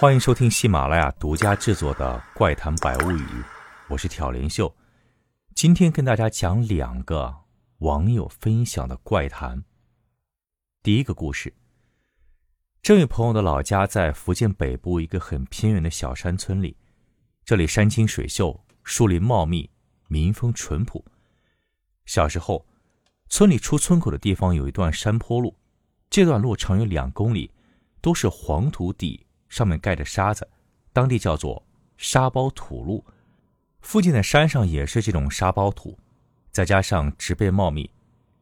[0.00, 3.20] 欢迎收听喜马拉雅独家制作的《怪谈百物语》，
[3.86, 4.74] 我是挑连秀。
[5.54, 7.36] 今天跟大家讲两个
[7.80, 9.62] 网友分享的怪谈。
[10.82, 11.52] 第一个故事，
[12.80, 16.78] 这位朋友的老家在福建北部一个很偏远的小山村里，
[17.44, 19.68] 这里山清水秀，树林茂密，
[20.08, 21.04] 民风淳朴。
[22.06, 22.66] 小时候，
[23.28, 25.54] 村里出村口的地方有一段山坡路，
[26.08, 27.52] 这段路长约两公里，
[28.00, 29.26] 都是黄土地。
[29.50, 30.48] 上面盖着沙子，
[30.94, 31.62] 当地叫做
[31.98, 33.04] 沙包土路。
[33.82, 35.98] 附近的山上也是这种沙包土，
[36.50, 37.90] 再加上植被茂密，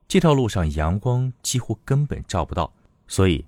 [0.06, 2.72] 这条路上阳光几乎根本照不到，
[3.06, 3.44] 所以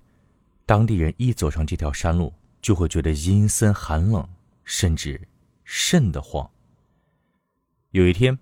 [0.64, 2.32] 当地人一走上这条山路，
[2.62, 4.28] 就会觉得阴森寒冷，
[4.64, 5.20] 甚至
[5.64, 6.48] 瘆得慌。
[7.90, 8.38] 有一天，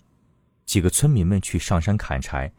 [0.67, 2.53] 几个村民们去上山砍柴，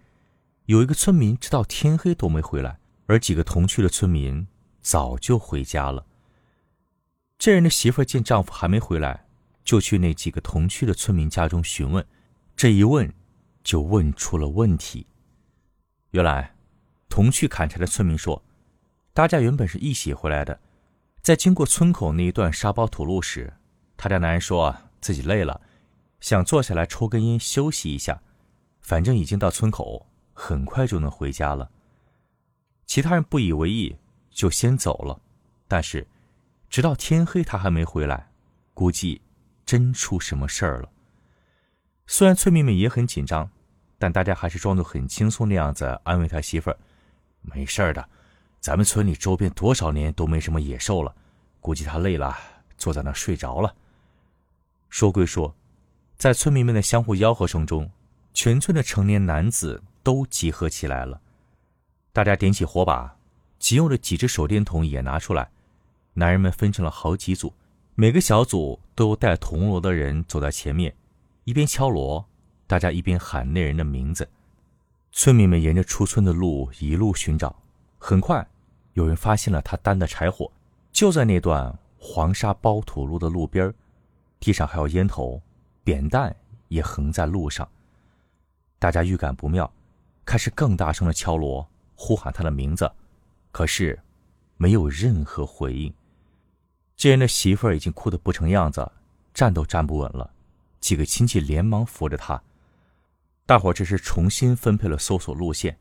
[0.65, 4.47] 有一个村民直到天黑都没回来，而几个同去的村民
[4.81, 6.03] 早就回家了。
[7.39, 9.25] 这人的媳妇见丈夫还没回来，
[9.63, 12.05] 就去那几个同去的村民家中询问。
[12.53, 13.13] 这一问，
[13.63, 15.07] 就问出了问题。
[16.11, 16.53] 原来，
[17.07, 18.43] 同去砍柴的村民说，
[19.13, 20.59] 大家原本是一起回来的，
[21.21, 23.53] 在经过村口那一段沙包土路时，
[23.95, 25.61] 他家男人说自己累了，
[26.19, 28.21] 想坐下来抽根烟休息一下，
[28.81, 31.71] 反正已经到村口，很快就能回家了。
[32.85, 33.95] 其他人不以为意，
[34.29, 35.21] 就先走了。
[35.65, 36.05] 但是。
[36.69, 38.29] 直到天黑，他还没回来，
[38.73, 39.21] 估计
[39.65, 40.89] 真出什么事儿了。
[42.05, 43.49] 虽然村民们也很紧张，
[43.97, 46.77] 但大家还是装作很轻松的样子安慰他媳妇儿
[47.41, 48.07] ：“没事儿的，
[48.59, 51.15] 咱们村里周边多少年都没什么野兽了，
[51.59, 52.37] 估计他累了，
[52.77, 53.75] 坐在那睡着了。”
[54.89, 55.55] 说归说，
[56.17, 57.91] 在村民们的相互吆喝声中，
[58.33, 61.19] 全村的成年男子都集合起来了。
[62.11, 63.15] 大家点起火把，
[63.59, 65.49] 急用的几只手电筒也拿出来。
[66.19, 67.53] 男人们分成了好几组，
[67.95, 70.93] 每个小组都有带铜锣的人走在前面，
[71.45, 72.25] 一边敲锣，
[72.67, 74.29] 大家一边喊那人的名字。
[75.13, 77.55] 村民们沿着出村的路一路寻找，
[77.97, 78.45] 很快，
[78.95, 80.51] 有人发现了他担的柴火，
[80.91, 83.73] 就在那段黄沙包土路的路边
[84.41, 85.41] 地上还有烟头，
[85.85, 86.35] 扁担
[86.67, 87.65] 也横在路上。
[88.77, 89.71] 大家预感不妙，
[90.25, 92.91] 开始更大声的敲锣，呼喊他的名字，
[93.53, 93.97] 可是，
[94.57, 95.93] 没有任何回应。
[96.99, 98.91] 这人的媳妇儿已经哭得不成样子，
[99.33, 100.29] 站都站不稳了。
[100.81, 102.43] 几个亲戚连忙扶着他。
[103.45, 105.77] 大伙这时重新分配了搜索路线。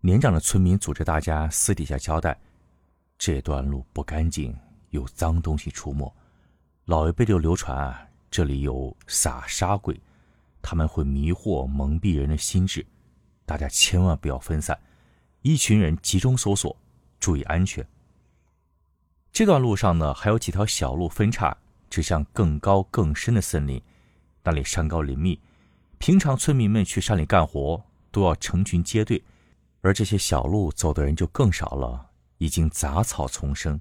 [0.00, 2.38] 年长的村民组织大家私底下交代：
[3.18, 4.56] 这段路不干净，
[4.90, 6.14] 有脏东西出没。
[6.84, 10.00] 老一辈就流传啊这里有撒沙鬼，
[10.62, 12.86] 他们会迷惑蒙蔽人的心智。
[13.44, 14.78] 大家千万不要分散，
[15.42, 16.76] 一群人集中搜索，
[17.18, 17.84] 注意安全。
[19.36, 21.54] 这段路上呢，还有几条小路分叉，
[21.90, 23.78] 指向更高更深的森林。
[24.42, 25.38] 那里山高林密，
[25.98, 29.22] 平常村民们去山里干活都要成群结队，
[29.82, 33.78] 而这些小路走的人就更少了，已经杂草丛生。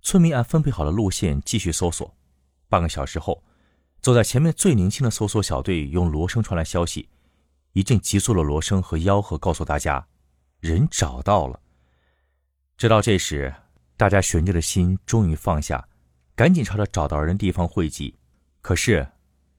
[0.00, 2.14] 村民按分配好的路线继续搜索。
[2.68, 3.42] 半个小时后，
[4.00, 7.08] 走在前面最年轻的搜索小队用锣声传来消息，
[7.72, 10.06] 一阵急促的锣声和吆喝告诉大家，
[10.60, 11.58] 人找到了。
[12.76, 13.52] 直到这时。
[14.00, 15.86] 大家悬着的心终于放下，
[16.34, 18.16] 赶紧朝着找到人的地方汇集。
[18.62, 19.06] 可是，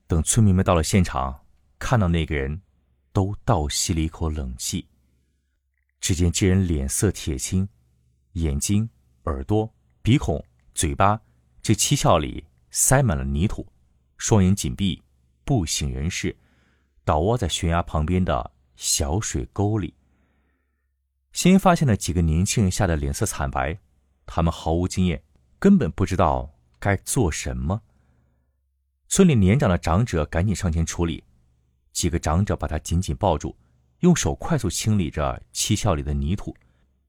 [0.08, 1.44] 等村民们到了现场，
[1.78, 2.60] 看到那个人，
[3.12, 4.88] 都倒吸了一口冷气。
[6.00, 7.68] 只见这人脸色铁青，
[8.32, 8.90] 眼睛、
[9.26, 10.44] 耳朵、鼻孔、
[10.74, 11.20] 嘴巴
[11.62, 13.64] 这七窍里塞满了泥土，
[14.16, 15.00] 双眼紧闭，
[15.44, 16.36] 不省人事，
[17.04, 19.94] 倒卧在悬崖旁边的小水沟里。
[21.30, 23.78] 先发现的几个年轻人吓得脸色惨白。
[24.26, 25.22] 他们毫无经验，
[25.58, 27.82] 根本不知道该做什么。
[29.08, 31.22] 村里年长的长者赶紧上前处理，
[31.92, 33.54] 几个长者把他紧紧抱住，
[34.00, 36.56] 用手快速清理着七窍里的泥土。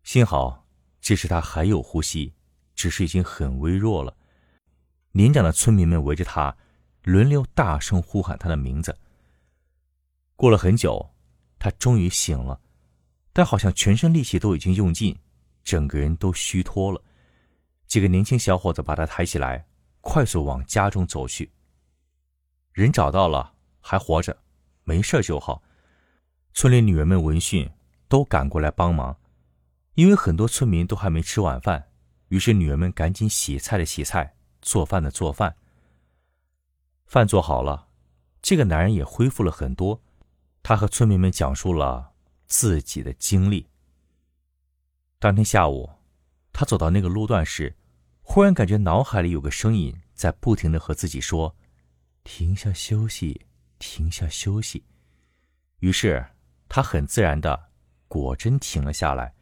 [0.03, 0.65] 幸好
[0.99, 2.33] 这时他还有呼吸，
[2.75, 4.15] 只是已经很微弱了。
[5.13, 6.55] 年长的村民们围着他，
[7.03, 8.97] 轮流大声呼喊他的名字。
[10.35, 11.13] 过了很久，
[11.57, 12.59] 他终于醒了，
[13.31, 15.17] 但好像全身力气都已经用尽。
[15.63, 17.01] 整个人都虚脱了，
[17.93, 19.67] 几个年轻小伙子把他抬起来，
[20.01, 21.51] 快速往家中走去。
[22.71, 24.35] 人找到了，还活着，
[24.83, 25.61] 没事就好。
[26.55, 27.69] 村里女人们闻讯
[28.07, 29.15] 都赶过来帮忙，
[29.93, 31.91] 因为很多村民都还没吃晚饭，
[32.29, 35.55] 于是女人们赶紧洗菜的洗菜，做饭的做饭。
[37.05, 37.89] 饭做好了，
[38.41, 40.01] 这个男人也恢复了很多，
[40.63, 42.13] 他和村民们讲述了
[42.47, 43.67] 自己的经历。
[45.19, 45.91] 当天下午，
[46.51, 47.75] 他走到那个路段时，
[48.25, 51.55] 忽然感觉脑海里有个声音在不停的和自己说
[52.23, 53.45] ：“停下休息，
[53.77, 54.83] 停下休息。”
[55.79, 56.25] 于是
[56.67, 57.69] 他很自然的，
[58.07, 59.35] 果真停了下来，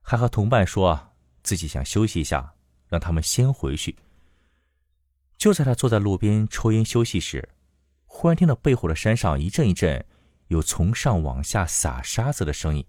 [0.00, 1.12] 还和同伴说
[1.42, 2.54] 自己想休息一下，
[2.88, 3.94] 让他们先回去。
[5.36, 7.46] 就在他坐在路边抽烟休息时，
[8.06, 10.04] 忽然听到背后的山上一阵一阵
[10.48, 12.84] 有从上往下撒沙子的声音，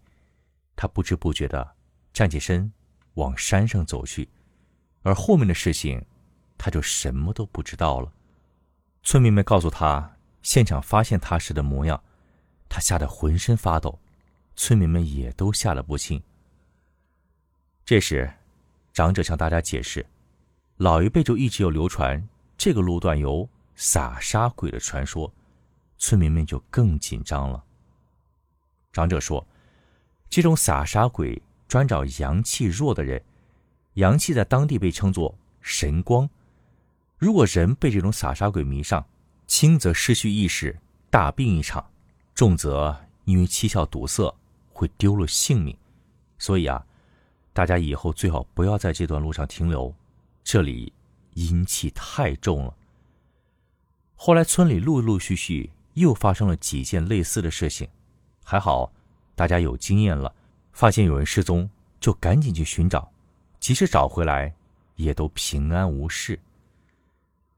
[0.75, 1.75] 他不知不觉的
[2.13, 2.71] 站起身
[3.15, 4.29] 往山上走去，
[5.05, 6.03] 而后面的事情
[6.57, 8.11] 他就什么都不知道了。
[9.03, 12.03] 村民们告诉他现场发现他时的模样，
[12.67, 13.99] 他吓得浑身发抖，
[14.55, 16.21] 村民们也都吓得不轻。
[17.85, 18.33] 这时，
[18.93, 20.03] 长者向大家解释，
[20.77, 22.27] 老一辈就一直有流传。
[22.57, 25.31] 这个路段有撒沙鬼的传说，
[25.99, 27.63] 村民们就更紧张了。
[28.91, 29.45] 长者说
[30.31, 33.23] ：“这种撒沙鬼专找阳气弱的人，
[33.95, 36.29] 阳气在当地被称作神光。
[37.17, 39.05] 如果人被这种撒沙鬼迷上，
[39.45, 41.83] 轻则失去意识，大病一场；
[42.33, 42.95] 重则
[43.25, 44.33] 因为七窍堵塞，
[44.71, 45.77] 会丢了性命。
[46.37, 46.85] 所以啊，
[47.51, 49.93] 大家以后最好不要在这段路上停留，
[50.41, 50.93] 这里。”
[51.35, 52.73] 阴气太重了。
[54.15, 57.89] 后来村里陆陆续续又发生了几件类似的事情，
[58.41, 58.89] 还好
[59.35, 60.33] 大家有经验了，
[60.71, 61.69] 发现有人失踪
[61.99, 63.11] 就赶紧去寻找，
[63.65, 64.53] 即使找回来
[64.95, 66.39] 也都平安无事。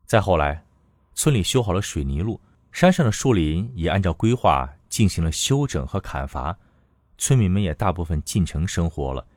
[0.05, 0.63] 再后来，
[1.13, 2.39] 村里修好了水泥路，
[2.71, 6.57] 山上的树林也按照规划进行了修整和砍伐，
[7.17, 9.27] 村民们也大部分进城生活了。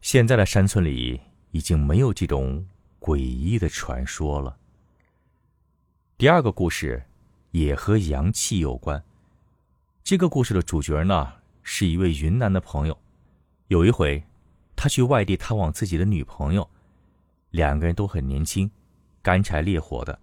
[0.00, 2.66] 现在的山村里已经没有这种。
[2.98, 4.56] 诡异的传说了。
[6.16, 7.04] 第二个故事
[7.50, 9.04] 也和阳气有关。
[10.02, 12.98] 这个故事的主角呢，是一位云南的朋友。
[13.68, 14.24] 有一回，
[14.76, 16.68] 他去外地探望自己的女朋友，
[17.50, 18.70] 两个人都很年轻，
[19.22, 20.18] 干柴烈火的。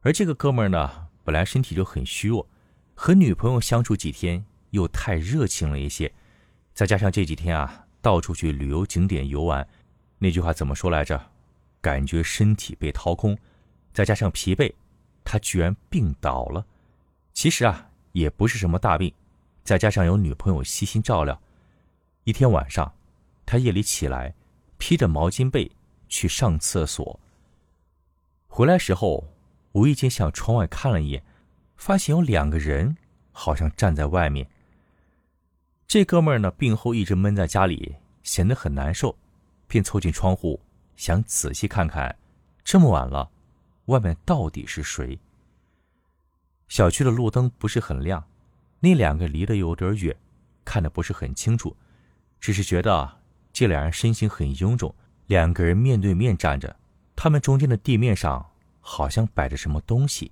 [0.00, 2.46] 而这个哥们儿呢，本来身体就很虚弱，
[2.94, 6.12] 和女朋友相处几天又太热情了一些，
[6.74, 9.66] 再加上这几天啊，到处去旅游景点游玩，
[10.18, 11.30] 那句话怎么说来着？
[11.80, 13.38] 感觉身体被掏空，
[13.92, 14.72] 再加上疲惫，
[15.22, 16.66] 他居然病倒了。
[17.32, 19.12] 其实啊，也不是什么大病，
[19.62, 21.40] 再加上有女朋友悉心照料。
[22.24, 22.92] 一天晚上，
[23.46, 24.34] 他夜里起来，
[24.76, 25.70] 披着毛巾被
[26.08, 27.18] 去上厕所。
[28.48, 29.24] 回来时候，
[29.72, 31.22] 无意间向窗外看了一眼，
[31.76, 32.96] 发现有两个人
[33.30, 34.46] 好像站在外面。
[35.86, 37.94] 这哥们儿呢，病后一直闷在家里，
[38.24, 39.16] 显得很难受，
[39.68, 40.60] 便凑近窗户。
[40.96, 42.16] 想仔细看看，
[42.64, 43.30] 这么晚了，
[43.84, 45.18] 外面到底是谁？
[46.66, 48.24] 小区的路灯不是很亮，
[48.80, 50.16] 那两个离得有点远，
[50.64, 51.76] 看得不是很清楚，
[52.40, 53.20] 只是觉得
[53.56, 54.94] 这两人身形很臃肿，
[55.28, 56.76] 两个人面对面站着，
[57.16, 58.50] 他们中间的地面上
[58.82, 60.30] 好像摆着什么东西。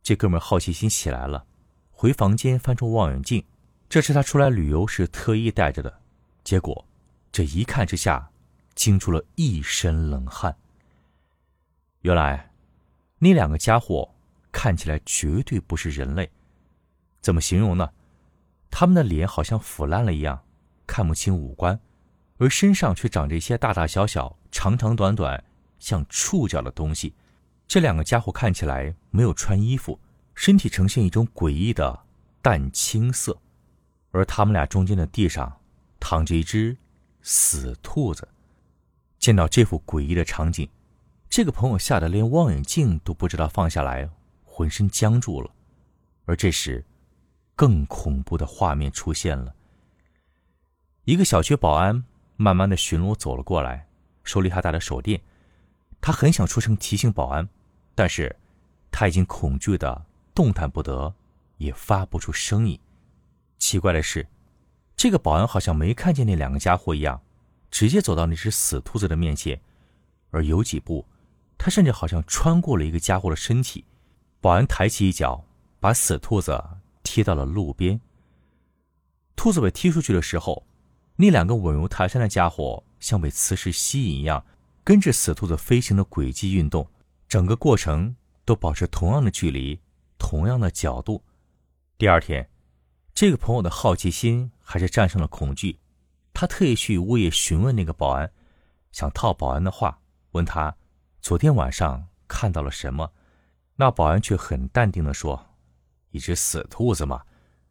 [0.00, 1.44] 这哥们好奇心起来了，
[1.90, 3.44] 回房间翻出望远镜，
[3.88, 6.00] 这是他出来旅游时特意带着的，
[6.44, 6.86] 结果
[7.32, 8.30] 这一看之下。
[8.76, 10.56] 惊出了一身冷汗。
[12.02, 12.52] 原来，
[13.18, 14.08] 那两个家伙
[14.52, 16.30] 看起来绝对不是人类。
[17.20, 17.90] 怎么形容呢？
[18.70, 20.44] 他们的脸好像腐烂了一样，
[20.86, 21.80] 看不清五官，
[22.38, 25.44] 而身上却长着一些大大小小、长长短短、
[25.78, 27.12] 像触角的东西。
[27.66, 29.98] 这两个家伙看起来没有穿衣服，
[30.34, 32.04] 身体呈现一种诡异的
[32.40, 33.36] 淡青色，
[34.10, 35.60] 而他们俩中间的地上
[36.00, 36.76] 躺着一只
[37.20, 38.26] 死兔子。
[39.18, 40.66] 见到这幅诡异的场景，
[41.28, 44.08] 这个朋友吓得连望远镜都不知道放下来，
[44.44, 45.50] 浑身僵住了。
[46.24, 46.84] 而这时，
[47.56, 49.52] 更恐怖的画面出现了。
[51.04, 52.04] 一个小区保安
[52.40, 53.86] 慢慢的巡逻走了过来，
[54.22, 55.20] 手里还带着手电。
[56.00, 57.48] 他很想出声提醒保安，
[57.96, 58.34] 但是
[58.92, 61.12] 他已经恐惧的动弹不得，
[61.56, 62.78] 也发不出声音。
[63.58, 64.24] 奇怪的是，
[64.96, 67.20] 这个保安好像没看见那两个家伙一样。
[67.70, 69.60] 直接走到那只死兔子的面前，
[70.30, 71.04] 而有几步，
[71.58, 73.84] 他甚至好像穿过了一个家伙的身体。
[74.40, 75.44] 保安抬起一脚，
[75.80, 76.64] 把死兔子
[77.02, 78.00] 踢到了路边。
[79.34, 80.64] 兔子被踢出去的时候，
[81.20, 84.46] 那两个稳如泰山的家伙像被磁石吸引一样，
[84.84, 86.88] 跟着死兔子飞行的轨迹运动，
[87.26, 89.80] 整个过程都保持同样的距离、
[90.16, 91.20] 同样的角度。
[91.98, 92.48] 第二天，
[93.12, 95.80] 这个朋友的好奇心还是战胜了恐惧。
[96.32, 98.30] 他特意去物业询问那个保安，
[98.92, 99.98] 想套保安的话，
[100.30, 100.76] 问他
[101.20, 103.10] 昨天晚上看到了什么。
[103.74, 105.46] 那保安却很淡定的说
[106.12, 107.24] ：“一只死兔子嘛，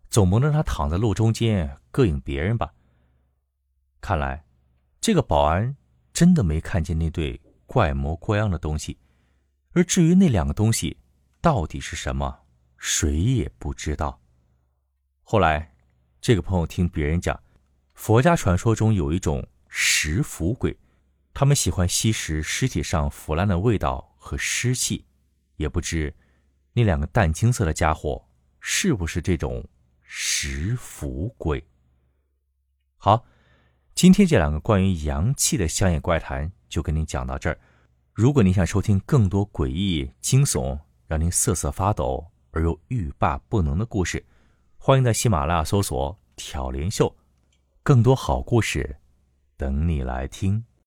[0.10, 2.74] 总不能让它躺在路中间膈应别人吧？”
[4.08, 4.42] 看来，
[5.02, 5.76] 这个保安
[6.14, 8.98] 真的没看见那对怪模怪样的东西。
[9.74, 10.98] 而至于那两个东西
[11.42, 12.46] 到底是什么，
[12.78, 14.22] 谁也不知道。
[15.24, 15.76] 后来，
[16.22, 17.38] 这个朋友听别人讲，
[17.96, 20.80] 佛家传说中有一种食腐鬼，
[21.34, 25.06] 他们喜欢吸食尸体上腐烂的味道和湿气，
[25.58, 26.16] 也不知
[26.72, 28.26] 那两个淡青色的家伙
[28.62, 29.68] 是不是这种
[30.02, 31.62] 食腐鬼。
[32.96, 33.26] 好，
[33.98, 37.58] 今天这两个关于阳气的乡野怪谈就跟您讲到这儿。
[38.14, 40.78] 如果您想收听更多诡异惊悚、
[41.08, 44.24] 让您瑟瑟发抖而又欲罢不能的故事，
[44.78, 47.12] 欢迎在喜马拉雅搜索“挑帘秀”，
[47.82, 48.98] 更多好故事
[49.58, 50.64] 等你来听。